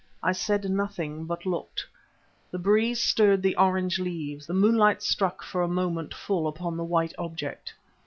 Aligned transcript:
I 0.23 0.31
said 0.31 0.67
nothing, 0.67 1.25
but 1.27 1.45
looked. 1.45 1.85
The 2.49 2.57
breeze 2.57 2.99
stirred 2.99 3.43
the 3.43 3.55
orange 3.55 3.99
leaves, 3.99 4.47
the 4.47 4.53
moonlight 4.55 5.03
struck 5.03 5.43
for 5.43 5.61
a 5.61 5.67
moment 5.67 6.11
full 6.11 6.47
upon 6.47 6.75
the 6.75 6.83
white 6.83 7.13
object. 7.19 7.71